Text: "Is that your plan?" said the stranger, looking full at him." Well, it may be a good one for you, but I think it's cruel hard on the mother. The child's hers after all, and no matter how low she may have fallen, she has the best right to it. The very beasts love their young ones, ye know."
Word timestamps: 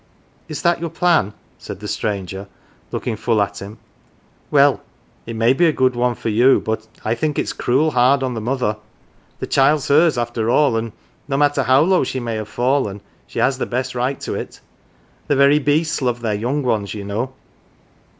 "Is 0.47 0.63
that 0.63 0.79
your 0.81 0.89
plan?" 0.89 1.31
said 1.59 1.79
the 1.79 1.87
stranger, 1.87 2.47
looking 2.91 3.15
full 3.15 3.39
at 3.39 3.61
him." 3.61 3.77
Well, 4.49 4.81
it 5.27 5.35
may 5.35 5.53
be 5.53 5.67
a 5.67 5.71
good 5.71 5.95
one 5.95 6.15
for 6.15 6.29
you, 6.29 6.59
but 6.59 6.87
I 7.05 7.13
think 7.13 7.37
it's 7.37 7.53
cruel 7.53 7.91
hard 7.91 8.23
on 8.23 8.33
the 8.33 8.41
mother. 8.41 8.77
The 9.37 9.45
child's 9.45 9.89
hers 9.89 10.17
after 10.17 10.49
all, 10.49 10.75
and 10.75 10.91
no 11.27 11.37
matter 11.37 11.61
how 11.61 11.81
low 11.81 12.03
she 12.03 12.19
may 12.19 12.33
have 12.37 12.49
fallen, 12.49 13.01
she 13.27 13.37
has 13.37 13.59
the 13.59 13.67
best 13.67 13.93
right 13.93 14.19
to 14.21 14.33
it. 14.33 14.59
The 15.27 15.35
very 15.35 15.59
beasts 15.59 16.01
love 16.01 16.21
their 16.21 16.33
young 16.33 16.63
ones, 16.63 16.95
ye 16.95 17.03
know." 17.03 17.33